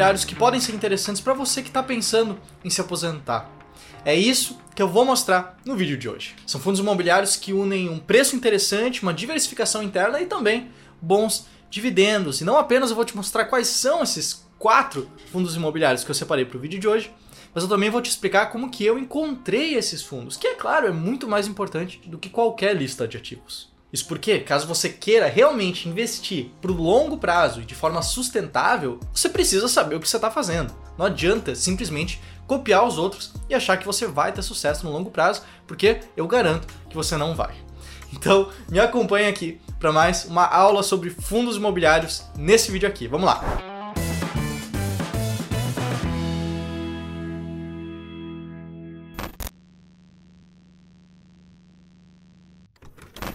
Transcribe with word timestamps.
imobiliários 0.00 0.24
que 0.24 0.34
podem 0.34 0.60
ser 0.60 0.74
interessantes 0.74 1.20
para 1.20 1.34
você 1.34 1.60
que 1.60 1.68
está 1.68 1.82
pensando 1.82 2.38
em 2.64 2.70
se 2.70 2.80
aposentar. 2.80 3.50
É 4.02 4.14
isso 4.14 4.58
que 4.74 4.80
eu 4.80 4.88
vou 4.88 5.04
mostrar 5.04 5.58
no 5.62 5.76
vídeo 5.76 5.98
de 5.98 6.08
hoje. 6.08 6.34
São 6.46 6.58
fundos 6.58 6.80
imobiliários 6.80 7.36
que 7.36 7.52
unem 7.52 7.90
um 7.90 7.98
preço 7.98 8.34
interessante, 8.34 9.02
uma 9.02 9.12
diversificação 9.12 9.82
interna 9.82 10.18
e 10.18 10.24
também 10.24 10.70
bons 11.02 11.46
dividendos. 11.68 12.40
E 12.40 12.44
não 12.44 12.56
apenas 12.56 12.88
eu 12.88 12.96
vou 12.96 13.04
te 13.04 13.14
mostrar 13.14 13.44
quais 13.44 13.68
são 13.68 14.02
esses 14.02 14.46
quatro 14.58 15.10
fundos 15.30 15.54
imobiliários 15.54 16.02
que 16.02 16.10
eu 16.10 16.14
separei 16.14 16.46
para 16.46 16.56
o 16.56 16.60
vídeo 16.60 16.80
de 16.80 16.88
hoje, 16.88 17.12
mas 17.54 17.62
eu 17.62 17.68
também 17.68 17.90
vou 17.90 18.00
te 18.00 18.08
explicar 18.08 18.46
como 18.46 18.70
que 18.70 18.84
eu 18.86 18.98
encontrei 18.98 19.74
esses 19.74 20.02
fundos, 20.02 20.38
que 20.38 20.46
é 20.46 20.54
claro, 20.54 20.86
é 20.86 20.92
muito 20.92 21.28
mais 21.28 21.46
importante 21.46 22.00
do 22.06 22.16
que 22.16 22.30
qualquer 22.30 22.74
lista 22.74 23.06
de 23.06 23.18
ativos. 23.18 23.69
Isso 23.92 24.06
porque, 24.06 24.38
caso 24.40 24.66
você 24.66 24.88
queira 24.88 25.26
realmente 25.26 25.88
investir 25.88 26.50
para 26.60 26.70
o 26.70 26.74
longo 26.76 27.18
prazo 27.18 27.60
e 27.60 27.64
de 27.64 27.74
forma 27.74 28.02
sustentável, 28.02 29.00
você 29.12 29.28
precisa 29.28 29.66
saber 29.68 29.96
o 29.96 30.00
que 30.00 30.08
você 30.08 30.16
está 30.16 30.30
fazendo. 30.30 30.72
Não 30.96 31.06
adianta 31.06 31.54
simplesmente 31.54 32.20
copiar 32.46 32.86
os 32.86 32.98
outros 32.98 33.32
e 33.48 33.54
achar 33.54 33.76
que 33.76 33.86
você 33.86 34.06
vai 34.06 34.32
ter 34.32 34.42
sucesso 34.42 34.84
no 34.84 34.92
longo 34.92 35.10
prazo, 35.10 35.42
porque 35.66 36.00
eu 36.16 36.26
garanto 36.26 36.68
que 36.88 36.96
você 36.96 37.16
não 37.16 37.34
vai. 37.34 37.54
Então, 38.12 38.50
me 38.68 38.80
acompanhe 38.80 39.28
aqui 39.28 39.60
para 39.78 39.92
mais 39.92 40.24
uma 40.24 40.44
aula 40.44 40.82
sobre 40.82 41.10
fundos 41.10 41.56
imobiliários 41.56 42.24
nesse 42.36 42.70
vídeo 42.70 42.88
aqui. 42.88 43.06
Vamos 43.06 43.26
lá! 43.26 43.69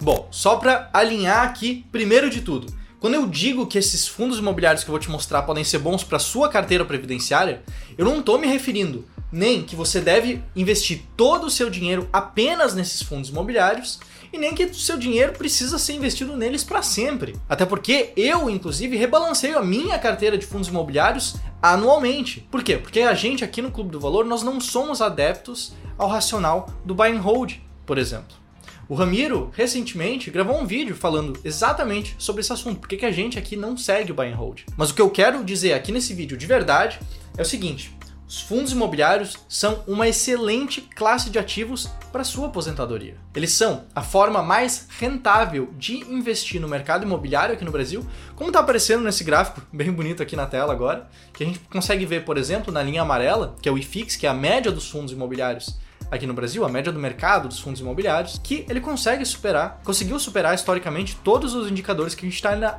Bom, 0.06 0.28
só 0.30 0.54
para 0.54 0.88
alinhar 0.92 1.42
aqui, 1.42 1.84
primeiro 1.90 2.30
de 2.30 2.40
tudo, 2.40 2.72
quando 3.00 3.14
eu 3.14 3.26
digo 3.26 3.66
que 3.66 3.76
esses 3.76 4.06
fundos 4.06 4.38
imobiliários 4.38 4.84
que 4.84 4.88
eu 4.88 4.92
vou 4.92 5.00
te 5.00 5.10
mostrar 5.10 5.42
podem 5.42 5.64
ser 5.64 5.80
bons 5.80 6.04
para 6.04 6.20
sua 6.20 6.48
carteira 6.48 6.84
previdenciária, 6.84 7.64
eu 7.98 8.04
não 8.04 8.20
estou 8.20 8.38
me 8.38 8.46
referindo 8.46 9.04
nem 9.32 9.64
que 9.64 9.74
você 9.74 10.00
deve 10.00 10.40
investir 10.54 11.02
todo 11.16 11.48
o 11.48 11.50
seu 11.50 11.68
dinheiro 11.68 12.08
apenas 12.12 12.72
nesses 12.72 13.02
fundos 13.02 13.30
imobiliários 13.30 13.98
e 14.32 14.38
nem 14.38 14.54
que 14.54 14.66
o 14.66 14.74
seu 14.76 14.96
dinheiro 14.96 15.32
precisa 15.32 15.76
ser 15.76 15.94
investido 15.94 16.36
neles 16.36 16.62
para 16.62 16.82
sempre. 16.82 17.34
Até 17.48 17.66
porque 17.66 18.12
eu, 18.16 18.48
inclusive, 18.48 18.96
rebalanceio 18.96 19.58
a 19.58 19.64
minha 19.64 19.98
carteira 19.98 20.38
de 20.38 20.46
fundos 20.46 20.68
imobiliários 20.68 21.34
anualmente. 21.60 22.46
Por 22.48 22.62
quê? 22.62 22.76
Porque 22.76 23.00
a 23.00 23.14
gente 23.14 23.42
aqui 23.42 23.60
no 23.60 23.72
Clube 23.72 23.90
do 23.90 23.98
Valor 23.98 24.24
nós 24.24 24.44
não 24.44 24.60
somos 24.60 25.02
adeptos 25.02 25.74
ao 25.98 26.06
racional 26.06 26.68
do 26.84 26.94
buy 26.94 27.10
and 27.10 27.22
hold, 27.22 27.54
por 27.84 27.98
exemplo. 27.98 28.45
O 28.88 28.94
Ramiro, 28.94 29.50
recentemente, 29.52 30.30
gravou 30.30 30.60
um 30.60 30.64
vídeo 30.64 30.94
falando 30.94 31.36
exatamente 31.42 32.14
sobre 32.18 32.40
esse 32.40 32.52
assunto, 32.52 32.78
porque 32.78 32.96
que 32.96 33.04
a 33.04 33.10
gente 33.10 33.36
aqui 33.36 33.56
não 33.56 33.76
segue 33.76 34.12
o 34.12 34.14
buy 34.14 34.28
and 34.28 34.36
hold. 34.36 34.60
Mas 34.76 34.90
o 34.90 34.94
que 34.94 35.02
eu 35.02 35.10
quero 35.10 35.44
dizer 35.44 35.72
aqui 35.72 35.90
nesse 35.90 36.14
vídeo 36.14 36.36
de 36.36 36.46
verdade 36.46 37.00
é 37.36 37.42
o 37.42 37.44
seguinte: 37.44 37.96
os 38.28 38.40
fundos 38.40 38.70
imobiliários 38.70 39.38
são 39.48 39.82
uma 39.88 40.06
excelente 40.06 40.80
classe 40.80 41.30
de 41.30 41.38
ativos 41.38 41.88
para 42.12 42.22
sua 42.22 42.46
aposentadoria. 42.46 43.16
Eles 43.34 43.50
são 43.50 43.86
a 43.92 44.02
forma 44.02 44.40
mais 44.40 44.86
rentável 45.00 45.68
de 45.76 45.96
investir 46.08 46.60
no 46.60 46.68
mercado 46.68 47.04
imobiliário 47.04 47.56
aqui 47.56 47.64
no 47.64 47.72
Brasil, 47.72 48.06
como 48.36 48.50
está 48.50 48.60
aparecendo 48.60 49.02
nesse 49.02 49.24
gráfico 49.24 49.62
bem 49.72 49.90
bonito 49.90 50.22
aqui 50.22 50.36
na 50.36 50.46
tela 50.46 50.72
agora, 50.72 51.08
que 51.32 51.42
a 51.42 51.46
gente 51.46 51.58
consegue 51.58 52.06
ver, 52.06 52.24
por 52.24 52.38
exemplo, 52.38 52.72
na 52.72 52.84
linha 52.84 53.02
amarela, 53.02 53.56
que 53.60 53.68
é 53.68 53.72
o 53.72 53.78
IFIX, 53.78 54.14
que 54.14 54.26
é 54.26 54.30
a 54.30 54.34
média 54.34 54.70
dos 54.70 54.88
fundos 54.88 55.12
imobiliários 55.12 55.76
aqui 56.10 56.26
no 56.26 56.34
Brasil, 56.34 56.64
a 56.64 56.68
média 56.68 56.92
do 56.92 56.98
mercado 56.98 57.48
dos 57.48 57.60
fundos 57.60 57.80
imobiliários, 57.80 58.40
que 58.42 58.64
ele 58.68 58.80
consegue 58.80 59.24
superar, 59.24 59.80
conseguiu 59.84 60.18
superar 60.18 60.54
historicamente 60.54 61.16
todos 61.22 61.54
os 61.54 61.70
indicadores 61.70 62.14
que 62.14 62.24
a 62.24 62.28
gente 62.28 62.36
está 62.36 62.50
ainda. 62.50 62.78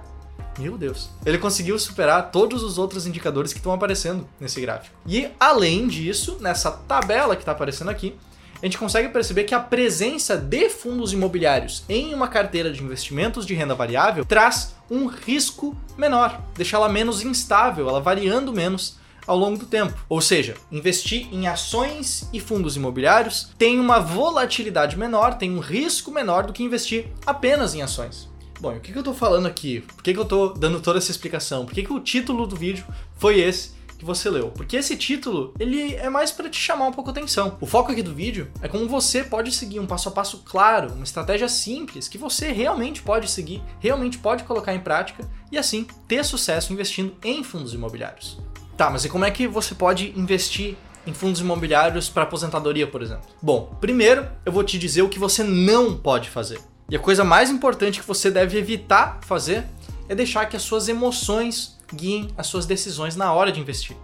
Meu 0.58 0.78
Deus. 0.78 1.10
Ele 1.24 1.38
conseguiu 1.38 1.78
superar 1.78 2.32
todos 2.32 2.64
os 2.64 2.80
outros 2.80 3.06
indicadores 3.06 3.54
que 3.54 3.60
estão 3.60 3.72
aparecendo 3.72 4.28
nesse 4.40 4.60
gráfico. 4.60 4.96
E 5.06 5.30
além 5.40 5.88
disso, 5.88 6.38
nessa 6.42 6.72
tabela 6.72 7.36
que 7.36 7.44
está 7.44 7.52
aparecendo 7.52 7.90
aqui, 7.90 8.16
a 8.62 8.66
gente 8.66 8.78
consegue 8.78 9.10
perceber 9.10 9.44
que 9.44 9.54
a 9.54 9.60
presença 9.60 10.36
de 10.36 10.70
fundos 10.70 11.14
imobiliários 11.14 11.84
em 11.88 12.14
uma 12.14 12.28
carteira 12.28 12.72
de 12.72 12.84
investimentos 12.84 13.46
de 13.46 13.54
renda 13.54 13.76
variável 13.76 14.26
traz 14.26 14.76
um 14.90 15.06
risco 15.06 15.78
menor, 15.96 16.42
deixa 16.56 16.76
ela 16.76 16.90
menos 16.90 17.22
instável, 17.22 17.88
ela 17.88 18.02
variando 18.02 18.52
menos 18.52 18.98
ao 19.28 19.38
longo 19.38 19.58
do 19.58 19.66
tempo. 19.66 19.94
Ou 20.10 20.22
seja, 20.22 20.56
investir 20.72 21.28
em 21.32 21.48
ações 21.48 22.28
e 22.34 22.40
fundos 22.40 22.76
imobiliários 22.76 23.50
tem 23.58 23.80
uma 23.80 24.00
volatilidade 24.00 24.98
menor, 24.98 25.36
tem 25.36 25.52
um 25.52 25.60
risco 25.60 26.10
menor 26.10 26.48
do 26.48 26.54
que 26.54 26.64
investir 26.64 27.08
apenas 27.26 27.76
em 27.76 27.82
ações. 27.82 28.30
Bom, 28.60 28.76
o 28.76 28.80
que, 28.80 28.92
eu 28.92 29.00
estou 29.00 29.14
falando 29.14 29.46
aqui? 29.46 29.82
Por 29.82 30.04
que, 30.04 30.14
que 30.14 30.20
eu 30.20 30.24
estou 30.24 30.54
dando 30.54 30.80
toda 30.80 30.98
essa 30.98 31.12
explicação? 31.12 31.66
Por 31.66 31.76
que, 31.76 31.84
que 31.84 31.94
o 31.94 32.00
título 32.00 32.48
do 32.48 32.56
vídeo 32.56 32.86
foi 33.18 33.40
esse? 33.40 33.78
que 33.98 34.06
você 34.06 34.30
leu. 34.30 34.50
Porque 34.50 34.78
esse 34.78 34.96
título, 34.96 35.54
ele 35.60 35.96
é 35.96 36.10
mais 36.10 36.32
para 36.32 36.50
te 36.50 36.60
chamar 36.60 36.88
um 36.88 36.92
pouco 36.92 37.10
a 37.10 37.12
atenção. 37.12 37.58
O 37.60 37.66
foco 37.66 37.92
aqui 37.92 38.04
do 38.04 38.14
vídeo 38.14 38.50
é 38.62 38.68
como 38.68 38.88
você 38.88 39.24
pode 39.24 39.52
seguir 39.52 39.80
um 39.80 39.88
passo 39.88 40.10
a 40.10 40.12
passo 40.12 40.44
claro, 40.46 40.94
uma 40.94 41.04
estratégia 41.04 41.50
simples 41.50 42.08
que 42.08 42.18
você 42.18 42.52
realmente 42.52 43.02
pode 43.02 43.30
seguir, 43.30 43.62
realmente 43.80 44.18
pode 44.18 44.44
colocar 44.44 44.74
em 44.74 44.80
prática 44.80 45.28
e 45.52 45.58
assim 45.58 45.88
ter 46.08 46.24
sucesso 46.24 46.72
investindo 46.72 47.16
em 47.24 47.44
fundos 47.44 47.74
imobiliários. 47.74 48.38
Tá, 48.78 48.92
mas 48.92 49.04
e 49.04 49.10
como 49.10 49.26
é 49.26 49.32
que 49.32 49.48
você 49.48 49.74
pode 49.74 50.14
investir 50.16 50.78
em 51.08 51.12
fundos 51.12 51.42
imobiliários 51.42 52.10
para 52.10 52.24
aposentadoria, 52.24 52.86
por 52.86 53.02
exemplo? 53.02 53.26
Bom, 53.42 53.76
primeiro 53.82 54.28
eu 54.46 54.52
vou 54.52 54.64
te 54.64 54.78
dizer 54.78 55.02
o 55.02 55.10
que 55.10 55.18
você 55.18 55.44
não 55.44 55.98
pode 55.98 56.30
fazer. 56.30 56.60
E 56.88 56.96
a 56.96 57.00
coisa 57.00 57.24
mais 57.24 57.50
importante 57.50 58.00
que 58.00 58.08
você 58.08 58.30
deve 58.30 58.58
evitar 58.58 59.20
fazer 59.24 59.66
é 60.08 60.14
deixar 60.14 60.46
que 60.46 60.56
as 60.56 60.62
suas 60.62 60.88
emoções 60.88 61.76
guiem 61.92 62.30
as 62.38 62.48
suas 62.48 62.68
decisões 62.68 63.16
na 63.16 63.34
hora 63.34 63.52
de 63.52 63.60
investir. 63.60 63.98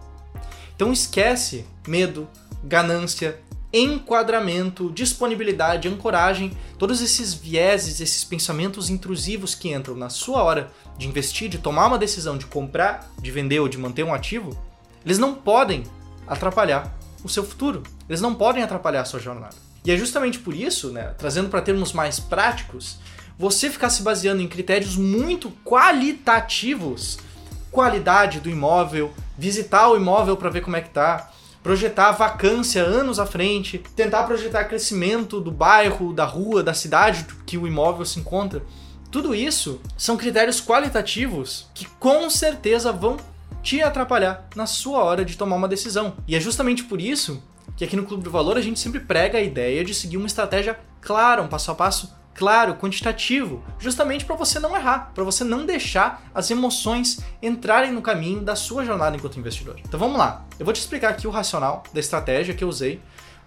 Então 0.75 0.91
esquece 0.91 1.67
medo, 1.87 2.27
ganância, 2.63 3.39
enquadramento, 3.73 4.91
disponibilidade, 4.91 5.87
ancoragem, 5.87 6.55
todos 6.77 7.01
esses 7.01 7.33
vieses, 7.33 7.99
esses 7.99 8.23
pensamentos 8.23 8.89
intrusivos 8.89 9.55
que 9.55 9.73
entram 9.73 9.95
na 9.95 10.09
sua 10.09 10.43
hora 10.43 10.71
de 10.97 11.07
investir, 11.07 11.49
de 11.49 11.57
tomar 11.57 11.87
uma 11.87 11.97
decisão 11.97 12.37
de 12.37 12.45
comprar, 12.45 13.11
de 13.19 13.31
vender 13.31 13.59
ou 13.59 13.67
de 13.67 13.79
manter 13.79 14.03
um 14.03 14.13
ativo, 14.13 14.55
eles 15.03 15.17
não 15.17 15.33
podem 15.33 15.83
atrapalhar 16.27 16.95
o 17.23 17.29
seu 17.29 17.43
futuro. 17.43 17.81
Eles 18.07 18.21
não 18.21 18.35
podem 18.35 18.61
atrapalhar 18.61 19.01
a 19.01 19.05
sua 19.05 19.19
jornada. 19.19 19.55
E 19.83 19.91
é 19.91 19.97
justamente 19.97 20.39
por 20.39 20.53
isso, 20.53 20.91
né, 20.91 21.13
trazendo 21.17 21.49
para 21.49 21.61
termos 21.61 21.91
mais 21.91 22.19
práticos, 22.19 22.99
você 23.37 23.69
ficar 23.69 23.89
se 23.89 24.03
baseando 24.03 24.41
em 24.41 24.47
critérios 24.47 24.95
muito 24.95 25.51
qualitativos, 25.65 27.17
qualidade 27.71 28.39
do 28.39 28.49
imóvel, 28.49 29.11
visitar 29.37 29.89
o 29.89 29.97
imóvel 29.97 30.37
para 30.37 30.49
ver 30.49 30.61
como 30.61 30.75
é 30.75 30.81
que 30.81 30.89
tá, 30.89 31.31
projetar 31.63 32.11
vacância 32.11 32.83
anos 32.83 33.19
à 33.19 33.25
frente, 33.25 33.81
tentar 33.95 34.23
projetar 34.23 34.65
crescimento 34.65 35.39
do 35.39 35.49
bairro, 35.49 36.13
da 36.13 36.25
rua, 36.25 36.61
da 36.61 36.73
cidade 36.73 37.25
que 37.45 37.57
o 37.57 37.65
imóvel 37.65 38.05
se 38.05 38.19
encontra. 38.19 38.61
Tudo 39.09 39.33
isso 39.33 39.79
são 39.97 40.17
critérios 40.17 40.59
qualitativos 40.59 41.69
que 41.73 41.85
com 41.99 42.29
certeza 42.29 42.91
vão 42.91 43.17
te 43.61 43.81
atrapalhar 43.81 44.47
na 44.55 44.65
sua 44.65 45.01
hora 45.03 45.23
de 45.23 45.37
tomar 45.37 45.55
uma 45.55 45.67
decisão. 45.67 46.15
E 46.27 46.35
é 46.35 46.39
justamente 46.39 46.83
por 46.83 46.99
isso 46.99 47.41
que 47.77 47.85
aqui 47.85 47.95
no 47.95 48.03
Clube 48.03 48.23
do 48.23 48.31
Valor 48.31 48.57
a 48.57 48.61
gente 48.61 48.79
sempre 48.79 48.99
prega 48.99 49.37
a 49.37 49.41
ideia 49.41 49.85
de 49.85 49.93
seguir 49.93 50.17
uma 50.17 50.27
estratégia 50.27 50.77
clara, 50.99 51.41
um 51.41 51.47
passo 51.47 51.71
a 51.71 51.75
passo 51.75 52.13
claro, 52.33 52.75
quantitativo, 52.75 53.63
justamente 53.79 54.25
para 54.25 54.35
você 54.35 54.59
não 54.59 54.75
errar, 54.75 55.11
para 55.13 55.23
você 55.23 55.43
não 55.43 55.65
deixar 55.65 56.23
as 56.33 56.49
emoções 56.49 57.19
entrarem 57.41 57.91
no 57.91 58.01
caminho 58.01 58.41
da 58.41 58.55
sua 58.55 58.83
jornada 58.83 59.15
enquanto 59.15 59.39
investidor. 59.39 59.79
Então 59.85 59.99
vamos 59.99 60.17
lá, 60.17 60.45
eu 60.59 60.65
vou 60.65 60.73
te 60.73 60.79
explicar 60.79 61.09
aqui 61.09 61.27
o 61.27 61.31
racional 61.31 61.83
da 61.93 61.99
estratégia 61.99 62.53
que 62.53 62.63
eu 62.63 62.67
usei 62.67 63.01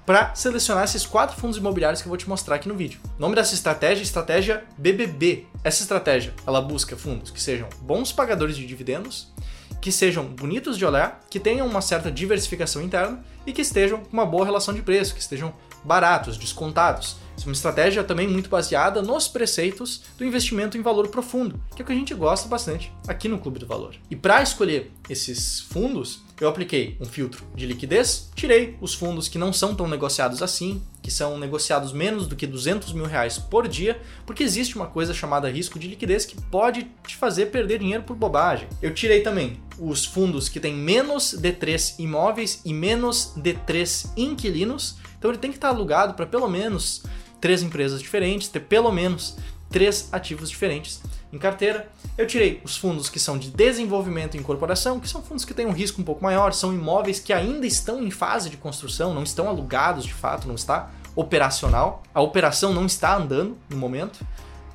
para 0.06 0.32
selecionar 0.36 0.84
esses 0.84 1.04
quatro 1.04 1.36
fundos 1.36 1.56
imobiliários 1.56 2.00
que 2.00 2.06
eu 2.06 2.10
vou 2.10 2.16
te 2.16 2.28
mostrar 2.28 2.54
aqui 2.54 2.68
no 2.68 2.76
vídeo. 2.76 3.00
O 3.18 3.20
nome 3.20 3.34
dessa 3.34 3.54
estratégia 3.54 4.02
é 4.02 4.04
estratégia 4.04 4.64
BBB. 4.78 5.46
Essa 5.64 5.82
estratégia, 5.82 6.32
ela 6.46 6.60
busca 6.60 6.96
fundos 6.96 7.32
que 7.32 7.42
sejam 7.42 7.68
bons 7.82 8.12
pagadores 8.12 8.56
de 8.56 8.64
dividendos, 8.64 9.32
que 9.80 9.90
sejam 9.90 10.24
bonitos 10.24 10.78
de 10.78 10.86
olhar, 10.86 11.20
que 11.28 11.40
tenham 11.40 11.66
uma 11.66 11.80
certa 11.80 12.10
diversificação 12.10 12.80
interna 12.80 13.24
e 13.44 13.52
que 13.52 13.62
estejam 13.62 13.98
com 13.98 14.12
uma 14.12 14.24
boa 14.24 14.44
relação 14.44 14.72
de 14.72 14.80
preço, 14.80 15.12
que 15.12 15.20
estejam 15.20 15.52
baratos, 15.82 16.38
descontados. 16.38 17.16
É 17.42 17.48
uma 17.48 17.52
estratégia 17.52 18.02
também 18.02 18.26
muito 18.26 18.50
baseada 18.50 19.02
nos 19.02 19.28
preceitos 19.28 20.02
do 20.18 20.24
investimento 20.24 20.76
em 20.76 20.82
valor 20.82 21.08
profundo, 21.08 21.60
que 21.74 21.80
é 21.80 21.84
o 21.84 21.86
que 21.86 21.92
a 21.92 21.96
gente 21.96 22.14
gosta 22.14 22.48
bastante 22.48 22.92
aqui 23.06 23.28
no 23.28 23.38
Clube 23.38 23.58
do 23.58 23.66
Valor. 23.66 23.94
E 24.10 24.16
para 24.16 24.42
escolher 24.42 24.90
esses 25.08 25.60
fundos, 25.60 26.22
eu 26.40 26.48
apliquei 26.48 26.96
um 27.00 27.04
filtro 27.04 27.44
de 27.54 27.66
liquidez, 27.66 28.30
tirei 28.34 28.76
os 28.80 28.94
fundos 28.94 29.28
que 29.28 29.38
não 29.38 29.52
são 29.52 29.74
tão 29.74 29.88
negociados 29.88 30.42
assim, 30.42 30.82
que 31.02 31.10
são 31.10 31.38
negociados 31.38 31.92
menos 31.92 32.26
do 32.26 32.34
que 32.34 32.46
200 32.46 32.92
mil 32.92 33.06
reais 33.06 33.38
por 33.38 33.68
dia, 33.68 34.00
porque 34.26 34.42
existe 34.42 34.76
uma 34.76 34.86
coisa 34.86 35.14
chamada 35.14 35.48
risco 35.48 35.78
de 35.78 35.88
liquidez 35.88 36.24
que 36.24 36.40
pode 36.50 36.90
te 37.06 37.16
fazer 37.16 37.46
perder 37.46 37.78
dinheiro 37.78 38.02
por 38.02 38.16
bobagem. 38.16 38.68
Eu 38.82 38.92
tirei 38.92 39.20
também 39.20 39.60
os 39.78 40.04
fundos 40.04 40.48
que 40.48 40.60
têm 40.60 40.74
menos 40.74 41.32
de 41.32 41.52
3 41.52 41.98
imóveis 41.98 42.60
e 42.64 42.74
menos 42.74 43.32
de 43.36 43.54
3 43.54 44.12
inquilinos, 44.16 44.96
então 45.18 45.30
ele 45.30 45.38
tem 45.38 45.50
que 45.50 45.56
estar 45.56 45.68
alugado 45.68 46.14
para 46.14 46.26
pelo 46.26 46.48
menos 46.48 47.02
três 47.40 47.62
empresas 47.62 48.00
diferentes, 48.00 48.48
ter 48.48 48.60
pelo 48.60 48.90
menos 48.92 49.36
três 49.70 50.08
ativos 50.12 50.50
diferentes. 50.50 51.00
em 51.32 51.38
carteira. 51.38 51.88
Eu 52.16 52.26
tirei 52.26 52.62
os 52.64 52.76
fundos 52.76 53.10
que 53.10 53.18
são 53.18 53.36
de 53.36 53.50
desenvolvimento 53.50 54.36
e 54.36 54.40
incorporação, 54.40 55.00
que 55.00 55.08
são 55.08 55.20
fundos 55.20 55.44
que 55.44 55.52
têm 55.52 55.66
um 55.66 55.72
risco 55.72 56.00
um 56.00 56.04
pouco 56.04 56.22
maior, 56.22 56.52
são 56.52 56.72
imóveis 56.72 57.18
que 57.18 57.32
ainda 57.32 57.66
estão 57.66 58.02
em 58.02 58.10
fase 58.10 58.48
de 58.48 58.56
construção, 58.56 59.12
não 59.12 59.24
estão 59.24 59.48
alugados 59.48 60.06
de 60.06 60.14
fato, 60.14 60.46
não 60.46 60.54
está 60.54 60.90
operacional. 61.14 62.02
A 62.14 62.20
operação 62.20 62.72
não 62.72 62.86
está 62.86 63.16
andando 63.16 63.58
no 63.68 63.76
momento. 63.76 64.24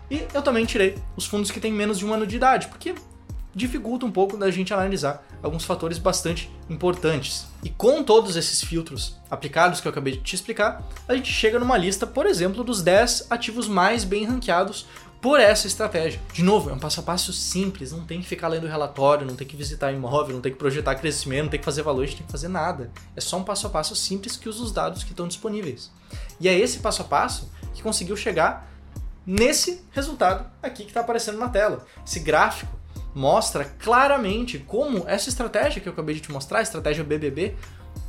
E 0.09 0.27
eu 0.33 0.41
também 0.41 0.65
tirei 0.65 0.97
os 1.15 1.25
fundos 1.25 1.49
que 1.49 1.59
têm 1.59 1.71
menos 1.71 1.97
de 1.97 2.05
um 2.05 2.13
ano 2.13 2.27
de 2.27 2.35
idade, 2.35 2.67
porque 2.67 2.93
dificulta 3.55 4.05
um 4.05 4.11
pouco 4.11 4.37
da 4.37 4.51
gente 4.51 4.73
analisar 4.73 5.23
alguns 5.41 5.63
fatores 5.63 5.97
bastante 5.97 6.51
importantes. 6.69 7.47
E 7.63 7.69
com 7.69 8.03
todos 8.03 8.35
esses 8.35 8.63
filtros 8.63 9.17
aplicados 9.29 9.81
que 9.81 9.87
eu 9.87 9.91
acabei 9.91 10.13
de 10.13 10.19
te 10.19 10.35
explicar, 10.35 10.83
a 11.07 11.15
gente 11.15 11.31
chega 11.31 11.59
numa 11.59 11.77
lista, 11.77 12.05
por 12.05 12.25
exemplo, 12.25 12.63
dos 12.63 12.81
10 12.81 13.27
ativos 13.29 13.67
mais 13.67 14.03
bem 14.03 14.25
ranqueados 14.25 14.85
por 15.21 15.39
essa 15.39 15.67
estratégia. 15.67 16.19
De 16.33 16.41
novo, 16.41 16.71
é 16.71 16.73
um 16.73 16.79
passo 16.79 16.99
a 16.99 17.03
passo 17.03 17.31
simples, 17.31 17.91
não 17.91 18.03
tem 18.03 18.21
que 18.21 18.27
ficar 18.27 18.47
lendo 18.47 18.67
relatório, 18.67 19.25
não 19.25 19.35
tem 19.35 19.47
que 19.47 19.55
visitar 19.55 19.91
imóvel, 19.91 20.33
não 20.33 20.41
tem 20.41 20.51
que 20.51 20.57
projetar 20.57 20.95
crescimento, 20.95 21.43
não 21.43 21.49
tem 21.51 21.59
que 21.59 21.65
fazer 21.65 21.83
valor, 21.83 22.01
a 22.01 22.05
gente 22.07 22.17
tem 22.17 22.25
que 22.25 22.31
fazer 22.31 22.47
nada. 22.47 22.89
É 23.15 23.21
só 23.21 23.37
um 23.37 23.43
passo 23.43 23.67
a 23.67 23.69
passo 23.69 23.95
simples 23.95 24.35
que 24.35 24.49
usa 24.49 24.63
os 24.63 24.71
dados 24.71 25.03
que 25.03 25.11
estão 25.11 25.27
disponíveis. 25.27 25.91
E 26.39 26.47
é 26.47 26.57
esse 26.57 26.79
passo 26.79 27.03
a 27.03 27.05
passo 27.05 27.51
que 27.73 27.83
conseguiu 27.83 28.17
chegar 28.17 28.67
nesse 29.23 29.85
resultado 29.91 30.49
aqui 30.61 30.83
que 30.83 30.89
está 30.89 31.01
aparecendo 31.01 31.37
na 31.37 31.49
tela. 31.49 31.85
Esse 32.05 32.19
gráfico 32.19 32.80
mostra 33.13 33.65
claramente 33.65 34.59
como 34.59 35.07
essa 35.07 35.29
estratégia 35.29 35.81
que 35.81 35.87
eu 35.87 35.93
acabei 35.93 36.15
de 36.15 36.21
te 36.21 36.31
mostrar, 36.31 36.59
a 36.59 36.63
estratégia 36.63 37.03
BBB, 37.03 37.55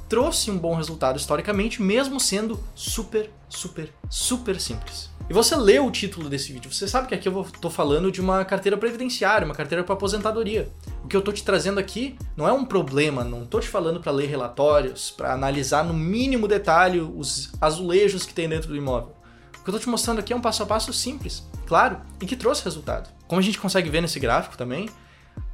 trouxe 0.09 0.51
um 0.51 0.59
bom 0.59 0.75
resultado 0.75 1.19
historicamente, 1.19 1.81
mesmo 1.81 2.21
sendo 2.21 2.63
super, 2.75 3.31
super, 3.49 3.91
super 4.11 4.61
simples. 4.61 5.11
E 5.31 5.33
você 5.33 5.57
lê 5.57 5.79
o 5.79 5.91
título 5.91 6.29
desse 6.29 6.53
vídeo, 6.53 6.71
você 6.71 6.87
sabe 6.87 7.09
que 7.09 7.15
aqui 7.15 7.27
eu 7.27 7.41
estou 7.41 7.71
falando 7.71 8.13
de 8.13 8.21
uma 8.21 8.45
carteira 8.45 8.77
previdenciária, 8.77 9.47
uma 9.47 9.55
carteira 9.55 9.83
para 9.83 9.95
aposentadoria. 9.95 10.71
O 11.03 11.09
que 11.09 11.17
eu 11.17 11.21
estou 11.21 11.33
te 11.33 11.43
trazendo 11.43 11.81
aqui 11.81 12.19
não 12.37 12.47
é 12.47 12.53
um 12.53 12.65
problema, 12.65 13.25
não 13.25 13.45
estou 13.45 13.59
te 13.59 13.69
falando 13.69 14.01
para 14.01 14.13
ler 14.13 14.27
relatórios, 14.27 15.11
para 15.11 15.33
analisar 15.33 15.83
no 15.83 15.95
mínimo 15.95 16.47
detalhe 16.47 17.01
os 17.01 17.51
azulejos 17.59 18.27
que 18.27 18.35
tem 18.35 18.47
dentro 18.47 18.69
do 18.69 18.77
imóvel. 18.77 19.15
O 19.63 19.65
que 19.65 19.71
eu 19.71 19.77
estou 19.77 19.81
te 19.87 19.89
mostrando 19.89 20.19
aqui 20.19 20.33
é 20.33 20.37
um 20.37 20.41
passo 20.41 20.65
a 20.65 20.67
passo 20.67 20.93
simples, 20.93 21.49
claro, 21.69 22.01
e 22.21 22.27
que 22.27 22.35
trouxe 22.35 22.65
resultado. 22.65 23.09
Como 23.29 23.41
a 23.41 23.45
gente 23.45 23.61
consegue 23.61 23.89
ver 23.89 24.01
nesse 24.01 24.19
gráfico 24.19 24.59
também, 24.59 24.91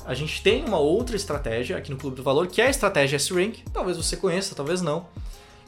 a 0.06 0.14
gente 0.14 0.42
tem 0.42 0.64
uma 0.64 0.78
outra 0.78 1.14
estratégia 1.14 1.76
aqui 1.76 1.90
no 1.90 1.98
Clube 1.98 2.16
do 2.16 2.22
Valor, 2.22 2.46
que 2.46 2.62
é 2.62 2.68
a 2.68 2.70
estratégia 2.70 3.16
S-Rank, 3.16 3.58
talvez 3.70 3.98
você 3.98 4.16
conheça, 4.16 4.54
talvez 4.54 4.80
não, 4.80 5.08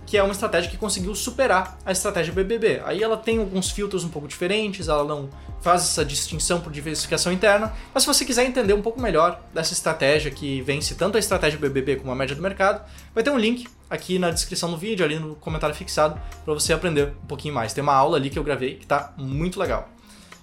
que 0.06 0.16
é 0.16 0.22
uma 0.22 0.32
estratégia 0.32 0.70
que 0.70 0.76
conseguiu 0.76 1.14
superar 1.14 1.78
a 1.84 1.92
estratégia 1.92 2.32
BBB. 2.32 2.82
Aí 2.84 3.02
ela 3.02 3.16
tem 3.16 3.38
alguns 3.38 3.70
filtros 3.70 4.04
um 4.04 4.08
pouco 4.08 4.26
diferentes, 4.26 4.88
ela 4.88 5.04
não 5.04 5.28
faz 5.60 5.82
essa 5.82 6.04
distinção 6.04 6.60
por 6.60 6.72
diversificação 6.72 7.32
interna, 7.32 7.72
mas 7.92 8.02
se 8.02 8.06
você 8.06 8.24
quiser 8.24 8.44
entender 8.44 8.72
um 8.72 8.82
pouco 8.82 9.00
melhor 9.00 9.40
dessa 9.52 9.72
estratégia 9.72 10.30
que 10.30 10.62
vence 10.62 10.94
tanto 10.94 11.16
a 11.16 11.20
estratégia 11.20 11.58
BBB 11.58 11.96
como 11.96 12.10
a 12.10 12.14
média 12.14 12.34
do 12.34 12.42
mercado, 12.42 12.84
vai 13.14 13.22
ter 13.22 13.30
um 13.30 13.38
link 13.38 13.68
aqui 13.88 14.18
na 14.18 14.30
descrição 14.30 14.70
do 14.70 14.76
vídeo, 14.76 15.04
ali 15.04 15.18
no 15.18 15.34
comentário 15.36 15.74
fixado, 15.74 16.20
para 16.44 16.54
você 16.54 16.72
aprender 16.72 17.12
um 17.22 17.26
pouquinho 17.26 17.54
mais. 17.54 17.72
Tem 17.72 17.82
uma 17.82 17.94
aula 17.94 18.16
ali 18.16 18.30
que 18.30 18.38
eu 18.38 18.44
gravei 18.44 18.76
que 18.76 18.84
está 18.84 19.12
muito 19.16 19.60
legal. 19.60 19.88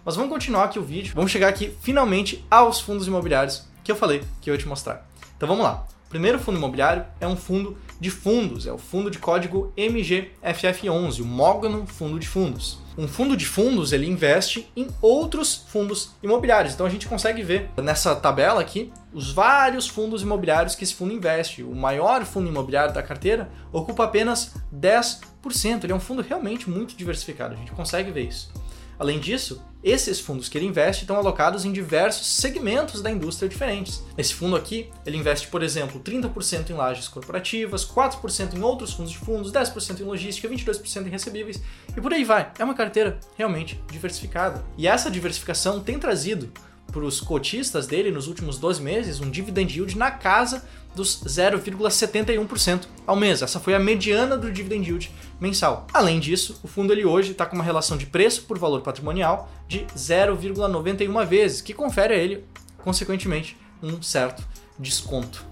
Mas 0.05 0.15
vamos 0.15 0.31
continuar 0.31 0.65
aqui 0.65 0.79
o 0.79 0.83
vídeo, 0.83 1.13
vamos 1.13 1.31
chegar 1.31 1.49
aqui 1.49 1.75
finalmente 1.81 2.45
aos 2.49 2.79
fundos 2.79 3.07
imobiliários 3.07 3.65
que 3.83 3.91
eu 3.91 3.95
falei 3.95 4.23
que 4.39 4.49
eu 4.49 4.53
ia 4.53 4.59
te 4.59 4.67
mostrar. 4.67 5.05
Então 5.35 5.47
vamos 5.47 5.63
lá. 5.63 5.85
O 6.05 6.09
primeiro 6.09 6.39
fundo 6.39 6.57
imobiliário 6.57 7.05
é 7.19 7.27
um 7.27 7.35
fundo 7.35 7.77
de 7.99 8.11
fundos, 8.11 8.67
é 8.67 8.71
o 8.71 8.77
fundo 8.77 9.09
de 9.09 9.19
código 9.19 9.73
MGFF11, 9.77 11.21
o 11.21 11.25
Mogno 11.25 11.85
Fundo 11.87 12.19
de 12.19 12.27
Fundos. 12.27 12.79
Um 12.97 13.07
fundo 13.07 13.37
de 13.37 13.45
fundos 13.45 13.93
ele 13.93 14.07
investe 14.07 14.67
em 14.75 14.87
outros 15.01 15.65
fundos 15.67 16.15
imobiliários. 16.23 16.73
Então 16.73 16.85
a 16.85 16.89
gente 16.89 17.07
consegue 17.07 17.43
ver 17.43 17.69
nessa 17.77 18.15
tabela 18.15 18.59
aqui 18.59 18.91
os 19.13 19.31
vários 19.31 19.87
fundos 19.87 20.23
imobiliários 20.23 20.73
que 20.73 20.83
esse 20.83 20.95
fundo 20.95 21.13
investe. 21.13 21.61
O 21.61 21.75
maior 21.75 22.25
fundo 22.25 22.49
imobiliário 22.49 22.93
da 22.93 23.03
carteira 23.03 23.49
ocupa 23.71 24.03
apenas 24.03 24.55
10%. 24.75 25.83
Ele 25.83 25.93
é 25.93 25.95
um 25.95 25.99
fundo 25.99 26.23
realmente 26.23 26.69
muito 26.69 26.95
diversificado, 26.95 27.53
a 27.53 27.57
gente 27.57 27.71
consegue 27.71 28.09
ver 28.09 28.27
isso. 28.29 28.51
Além 28.99 29.19
disso, 29.19 29.63
esses 29.83 30.19
fundos 30.19 30.49
que 30.49 30.57
ele 30.57 30.65
investe 30.65 31.03
estão 31.03 31.15
alocados 31.15 31.63
em 31.63 31.71
diversos 31.71 32.27
segmentos 32.27 33.01
da 33.01 33.11
indústria 33.11 33.47
diferentes. 33.47 34.03
Esse 34.17 34.33
fundo 34.33 34.55
aqui, 34.55 34.89
ele 35.05 35.17
investe, 35.17 35.47
por 35.47 35.61
exemplo, 35.61 36.01
30% 36.01 36.71
em 36.71 36.73
lajes 36.73 37.07
corporativas, 37.07 37.85
4% 37.85 38.55
em 38.55 38.61
outros 38.61 38.93
fundos 38.93 39.11
de 39.11 39.19
fundos, 39.19 39.51
10% 39.51 39.99
em 39.99 40.03
logística, 40.03 40.49
22% 40.49 41.05
em 41.05 41.09
recebíveis 41.09 41.61
e 41.95 42.01
por 42.01 42.11
aí 42.11 42.23
vai. 42.23 42.51
É 42.57 42.63
uma 42.63 42.73
carteira 42.73 43.19
realmente 43.37 43.79
diversificada. 43.91 44.65
E 44.77 44.87
essa 44.87 45.11
diversificação 45.11 45.79
tem 45.79 45.99
trazido 45.99 46.51
para 46.91 47.03
os 47.03 47.21
cotistas 47.21 47.85
dele 47.85 48.11
nos 48.11 48.27
últimos 48.27 48.57
12 48.57 48.81
meses 48.81 49.19
um 49.19 49.29
dividend 49.29 49.73
yield 49.73 49.97
na 49.97 50.09
casa 50.09 50.65
dos 50.97 51.23
0,71% 51.23 52.87
ao 53.05 53.15
mês. 53.15 53.43
Essa 53.43 53.59
foi 53.59 53.75
a 53.75 53.79
mediana 53.79 54.35
do 54.35 54.51
dividend 54.51 54.89
yield 54.89 55.11
mensal. 55.39 55.85
Além 55.93 56.19
disso, 56.19 56.59
o 56.63 56.67
fundo 56.67 56.91
ele 56.91 57.05
hoje 57.05 57.31
está 57.31 57.45
com 57.45 57.55
uma 57.55 57.63
relação 57.63 57.95
de 57.95 58.07
preço 58.07 58.43
por 58.43 58.57
valor 58.57 58.81
patrimonial 58.81 59.49
de 59.67 59.85
0,91 59.95 61.25
vezes, 61.25 61.61
que 61.61 61.73
confere 61.73 62.15
a 62.15 62.17
ele, 62.17 62.43
consequentemente, 62.79 63.55
um 63.81 64.01
certo 64.01 64.43
desconto. 64.77 65.45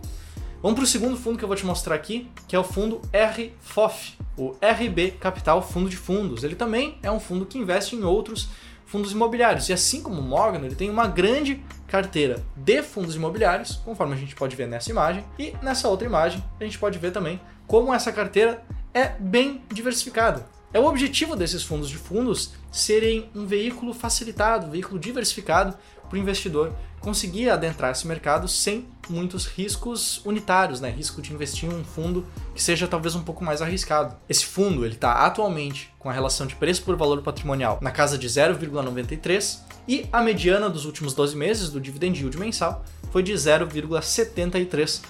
Vamos 0.63 0.77
para 0.77 0.83
o 0.83 0.87
segundo 0.87 1.15
fundo 1.15 1.37
que 1.37 1.43
eu 1.43 1.47
vou 1.47 1.55
te 1.55 1.65
mostrar 1.65 1.93
aqui, 1.93 2.27
que 2.47 2.55
é 2.55 2.59
o 2.59 2.63
fundo 2.63 2.99
RFOF, 3.13 4.17
o 4.35 4.55
RB 4.59 5.11
Capital 5.11 5.61
Fundo 5.61 5.87
de 5.87 5.95
Fundos. 5.95 6.43
Ele 6.43 6.55
também 6.55 6.97
é 7.03 7.11
um 7.11 7.19
fundo 7.19 7.45
que 7.45 7.59
investe 7.59 7.95
em 7.95 8.03
outros 8.03 8.49
fundos 8.85 9.11
imobiliários. 9.11 9.69
E 9.69 9.73
assim 9.73 10.01
como 10.01 10.19
o 10.19 10.23
Morgan, 10.23 10.65
ele 10.65 10.75
tem 10.75 10.89
uma 10.89 11.07
grande 11.07 11.63
carteira 11.87 12.43
de 12.55 12.81
fundos 12.81 13.15
imobiliários, 13.15 13.77
conforme 13.83 14.13
a 14.13 14.17
gente 14.17 14.35
pode 14.35 14.55
ver 14.55 14.67
nessa 14.67 14.89
imagem. 14.89 15.23
E 15.37 15.53
nessa 15.61 15.87
outra 15.87 16.07
imagem, 16.07 16.43
a 16.59 16.63
gente 16.63 16.79
pode 16.79 16.97
ver 16.97 17.11
também 17.11 17.39
como 17.67 17.93
essa 17.93 18.11
carteira 18.11 18.63
é 18.93 19.09
bem 19.19 19.61
diversificada. 19.71 20.47
É 20.73 20.79
o 20.79 20.85
objetivo 20.85 21.35
desses 21.35 21.63
fundos 21.63 21.89
de 21.89 21.97
fundos 21.97 22.53
serem 22.69 23.29
um 23.33 23.45
veículo 23.45 23.93
facilitado, 23.93 24.67
um 24.67 24.71
veículo 24.71 24.99
diversificado 24.99 25.77
para 26.09 26.17
o 26.17 26.19
investidor 26.19 26.73
conseguir 26.99 27.49
adentrar 27.49 27.91
esse 27.91 28.07
mercado 28.07 28.47
sem 28.47 28.87
muitos 29.07 29.45
riscos 29.45 30.25
unitários, 30.25 30.81
né? 30.81 30.89
Risco 30.89 31.21
de 31.21 31.31
investir 31.31 31.69
em 31.69 31.73
um 31.73 31.83
fundo 31.83 32.25
que 32.55 32.63
seja 32.63 32.87
talvez 32.87 33.13
um 33.13 33.21
pouco 33.21 33.43
mais 33.43 33.61
arriscado. 33.61 34.15
Esse 34.27 34.45
fundo 34.45 34.83
ele 34.83 34.95
está 34.95 35.25
atualmente 35.25 35.93
com 35.99 36.09
a 36.09 36.13
relação 36.13 36.47
de 36.47 36.55
preço 36.55 36.81
por 36.81 36.95
valor 36.95 37.21
patrimonial 37.21 37.77
na 37.81 37.91
casa 37.91 38.17
de 38.17 38.27
0,93 38.27 39.59
e 39.87 40.07
a 40.11 40.21
mediana 40.21 40.67
dos 40.67 40.85
últimos 40.85 41.13
12 41.13 41.35
meses 41.35 41.69
do 41.69 41.79
dividend 41.79 42.19
yield 42.19 42.39
mensal 42.39 42.83
foi 43.11 43.21
de 43.21 43.33
0,73%. 43.33 45.01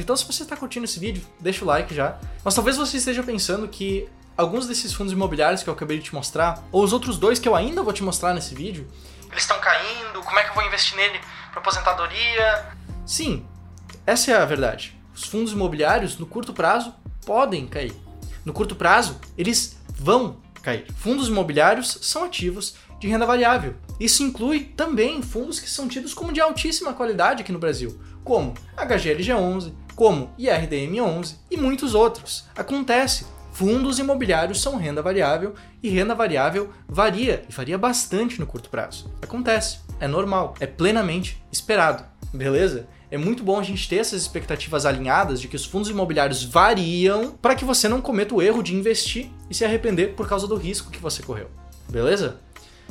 Então, 0.00 0.16
se 0.16 0.26
você 0.26 0.42
está 0.42 0.56
curtindo 0.56 0.84
esse 0.84 1.00
vídeo, 1.00 1.22
deixa 1.40 1.64
o 1.64 1.68
like 1.68 1.94
já. 1.94 2.18
Mas 2.44 2.54
talvez 2.54 2.76
você 2.76 2.98
esteja 2.98 3.22
pensando 3.22 3.66
que 3.66 4.06
alguns 4.36 4.66
desses 4.66 4.92
fundos 4.92 5.12
imobiliários 5.12 5.62
que 5.62 5.70
eu 5.70 5.74
acabei 5.74 5.98
de 5.98 6.04
te 6.04 6.14
mostrar, 6.14 6.66
ou 6.70 6.82
os 6.82 6.92
outros 6.92 7.16
dois 7.16 7.38
que 7.38 7.48
eu 7.48 7.54
ainda 7.54 7.82
vou 7.82 7.92
te 7.92 8.02
mostrar 8.02 8.34
nesse 8.34 8.54
vídeo, 8.54 8.86
eles 9.34 9.42
estão 9.42 9.58
caindo, 9.58 10.22
como 10.22 10.38
é 10.38 10.44
que 10.44 10.50
eu 10.50 10.54
vou 10.54 10.64
investir 10.64 10.96
nele 10.96 11.20
para 11.50 11.60
aposentadoria? 11.60 12.68
Sim, 13.04 13.44
essa 14.06 14.30
é 14.30 14.36
a 14.36 14.44
verdade. 14.44 14.96
Os 15.12 15.24
fundos 15.24 15.52
imobiliários, 15.52 16.16
no 16.18 16.26
curto 16.26 16.52
prazo, 16.52 16.94
podem 17.26 17.66
cair. 17.66 17.92
No 18.44 18.52
curto 18.52 18.76
prazo, 18.76 19.20
eles 19.36 19.76
vão 19.88 20.40
cair. 20.62 20.86
Fundos 20.96 21.28
imobiliários 21.28 21.98
são 22.02 22.24
ativos 22.24 22.76
de 23.00 23.08
renda 23.08 23.26
variável. 23.26 23.74
Isso 23.98 24.22
inclui 24.22 24.60
também 24.76 25.20
fundos 25.20 25.58
que 25.58 25.68
são 25.68 25.88
tidos 25.88 26.14
como 26.14 26.32
de 26.32 26.40
altíssima 26.40 26.94
qualidade 26.94 27.42
aqui 27.42 27.52
no 27.52 27.58
Brasil, 27.58 28.00
como 28.22 28.54
HGLG11, 28.76 29.72
como 29.96 30.32
IRDM11 30.38 31.36
e 31.50 31.56
muitos 31.56 31.94
outros. 31.94 32.44
Acontece, 32.56 33.26
Fundos 33.54 34.00
imobiliários 34.00 34.60
são 34.60 34.76
renda 34.76 35.00
variável 35.00 35.54
e 35.80 35.88
renda 35.88 36.12
variável 36.12 36.70
varia 36.88 37.44
e 37.48 37.52
varia 37.52 37.78
bastante 37.78 38.40
no 38.40 38.48
curto 38.48 38.68
prazo. 38.68 39.08
Acontece, 39.22 39.78
é 40.00 40.08
normal, 40.08 40.54
é 40.58 40.66
plenamente 40.66 41.40
esperado, 41.52 42.04
beleza? 42.32 42.88
É 43.12 43.16
muito 43.16 43.44
bom 43.44 43.60
a 43.60 43.62
gente 43.62 43.88
ter 43.88 43.98
essas 43.98 44.20
expectativas 44.20 44.84
alinhadas 44.84 45.40
de 45.40 45.46
que 45.46 45.54
os 45.54 45.64
fundos 45.64 45.88
imobiliários 45.88 46.42
variam 46.42 47.30
para 47.30 47.54
que 47.54 47.64
você 47.64 47.88
não 47.88 48.00
cometa 48.00 48.34
o 48.34 48.42
erro 48.42 48.60
de 48.60 48.74
investir 48.74 49.30
e 49.48 49.54
se 49.54 49.64
arrepender 49.64 50.16
por 50.16 50.28
causa 50.28 50.48
do 50.48 50.56
risco 50.56 50.90
que 50.90 50.98
você 50.98 51.22
correu, 51.22 51.48
beleza? 51.88 52.40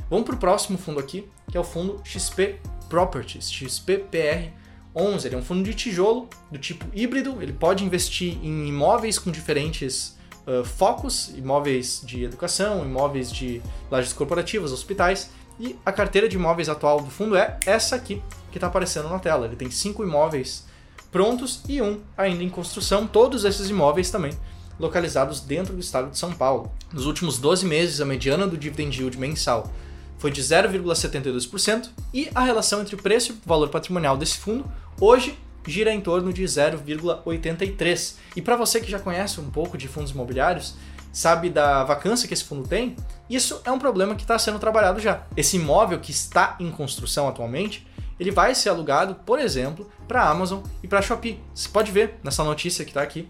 Vamos 0.10 0.26
para 0.26 0.36
o 0.36 0.40
próximo 0.40 0.78
fundo 0.78 0.98
aqui, 0.98 1.28
que 1.52 1.58
é 1.58 1.60
o 1.60 1.64
fundo 1.66 2.00
XP 2.06 2.62
Properties, 2.88 3.52
XPPR 3.52 4.54
11. 4.96 5.28
Ele 5.28 5.36
é 5.36 5.38
um 5.38 5.44
fundo 5.44 5.62
de 5.62 5.74
tijolo 5.74 6.30
do 6.50 6.58
tipo 6.58 6.86
híbrido, 6.94 7.42
ele 7.42 7.52
pode 7.52 7.84
investir 7.84 8.38
em 8.42 8.70
imóveis 8.70 9.20
com 9.20 9.30
diferentes 9.30 10.16
uh, 10.48 10.64
focos, 10.64 11.30
imóveis 11.36 12.02
de 12.04 12.24
educação, 12.24 12.84
imóveis 12.84 13.32
de 13.32 13.62
lajes 13.90 14.14
corporativas, 14.14 14.72
hospitais. 14.72 15.30
E 15.60 15.76
a 15.86 15.92
carteira 15.92 16.28
de 16.28 16.36
imóveis 16.36 16.68
atual 16.68 17.00
do 17.00 17.12
fundo 17.12 17.36
é 17.36 17.60
essa 17.66 17.96
aqui 17.96 18.22
que 18.52 18.58
está 18.58 18.68
aparecendo 18.68 19.10
na 19.10 19.20
tela. 19.20 19.46
Ele 19.46 19.56
tem 19.56 19.70
cinco 19.70 20.04
imóveis 20.04 20.66
prontos 21.12 21.62
e 21.70 21.82
um 21.82 22.02
ainda 22.18 22.44
em 22.44 22.50
construção. 22.50 23.06
Todos 23.06 23.46
esses 23.46 23.70
imóveis 23.70 24.10
também 24.10 24.34
localizados 24.80 25.40
dentro 25.40 25.74
do 25.74 25.80
estado 25.80 26.10
de 26.10 26.18
São 26.18 26.34
Paulo. 26.34 26.72
Nos 26.92 27.06
últimos 27.06 27.38
12 27.38 27.66
meses, 27.66 28.02
a 28.02 28.06
mediana 28.06 28.48
do 28.48 28.58
dividend 28.58 28.98
yield 28.98 29.18
mensal 29.18 29.72
foi 30.18 30.32
de 30.32 30.42
0,72% 30.42 31.90
e 32.14 32.30
a 32.34 32.42
relação 32.42 32.82
entre 32.82 32.96
preço 32.96 33.34
e 33.34 33.36
valor 33.46 33.70
patrimonial 33.70 34.18
desse 34.18 34.38
fundo 34.38 34.66
hoje 35.00 35.38
gira 35.68 35.94
em 35.94 36.02
torno 36.02 36.34
de 36.34 36.44
0,83. 36.44 38.16
E 38.36 38.42
para 38.42 38.56
você 38.56 38.80
que 38.80 38.90
já 38.90 39.00
conhece 39.00 39.40
um 39.40 39.50
pouco 39.50 39.78
de 39.78 39.88
fundos 39.88 40.12
imobiliários, 40.12 40.76
sabe 41.12 41.50
da 41.50 41.84
vacância 41.84 42.28
que 42.28 42.34
esse 42.34 42.44
fundo 42.44 42.68
tem, 42.68 42.96
isso 43.30 43.62
é 43.64 43.72
um 43.72 43.80
problema 43.80 44.16
que 44.16 44.24
está 44.24 44.38
sendo 44.38 44.60
trabalhado 44.60 45.00
já. 45.00 45.24
Esse 45.38 45.58
imóvel 45.58 46.00
que 46.00 46.12
está 46.12 46.56
em 46.60 46.72
construção 46.72 47.28
atualmente, 47.28 47.88
ele 48.20 48.32
vai 48.32 48.56
ser 48.56 48.70
alugado, 48.70 49.16
por 49.26 49.40
exemplo, 49.40 49.90
para 50.08 50.28
Amazon 50.28 50.62
e 50.82 50.88
para 50.88 51.02
Shopee. 51.02 51.40
Você 51.54 51.70
pode 51.70 51.92
ver 51.92 52.16
nessa 52.24 52.44
notícia 52.44 52.84
que 52.84 52.92
está 52.92 53.02
aqui. 53.02 53.28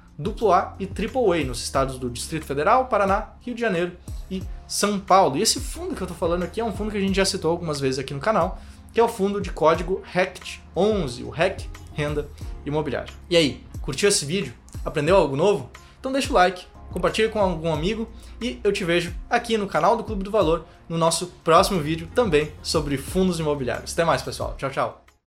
A 0.51 0.75
e 0.79 0.87
AAA 0.87 1.45
nos 1.45 1.63
estados 1.63 1.99
do 1.99 2.09
Distrito 2.09 2.47
Federal, 2.47 2.87
Paraná, 2.87 3.35
Rio 3.41 3.55
de 3.55 3.61
Janeiro 3.61 3.93
e 4.31 4.43
São 4.67 4.99
Paulo. 4.99 5.37
E 5.37 5.43
esse 5.43 5.61
fundo 5.61 5.95
que 5.95 6.03
eu 6.03 6.07
estou 6.07 6.17
falando 6.17 6.43
aqui 6.43 6.61
é 6.61 6.65
um 6.65 6.73
fundo 6.73 6.91
que 6.91 6.97
a 6.97 7.01
gente 7.01 7.17
já 7.17 7.25
citou 7.25 7.51
algumas 7.51 7.79
vezes 7.79 7.99
aqui 7.99 8.15
no 8.15 8.21
canal, 8.21 8.59
que 8.93 9.01
é 9.01 9.03
o 9.03 9.09
fundo 9.09 9.41
de 9.41 9.51
código 9.51 10.03
RECT11, 10.13 11.25
o 11.25 11.31
REC 11.31 11.69
Renda 11.95 12.29
Imobiliária. 12.65 13.13
E 13.29 13.37
aí, 13.37 13.65
curtiu 13.81 14.09
esse 14.09 14.25
vídeo? 14.25 14.55
Aprendeu 14.85 15.17
algo 15.17 15.37
novo? 15.37 15.71
Então 16.01 16.13
deixa 16.13 16.31
o 16.31 16.35
like, 16.35 16.65
compartilhe 16.91 17.29
com 17.29 17.39
algum 17.39 17.73
amigo 17.73 18.09
e 18.41 18.61
eu 18.63 18.73
te 18.73 18.85
vejo 18.85 19.15
aqui 19.29 19.59
no 19.59 19.67
canal 19.67 19.97
do 19.97 20.05
Clube 20.05 20.25
do 20.25 20.31
Valor 20.31 20.65
no 20.89 20.97
nosso 20.97 21.27
próximo 21.45 21.81
vídeo 21.81 22.09
também 22.15 22.53
sobre 22.63 22.97
fundos 22.97 23.39
imobiliários. 23.39 23.93
Até 23.93 24.05
mais, 24.05 24.23
pessoal. 24.23 24.55
Tchau, 24.57 24.71
tchau. 24.71 25.06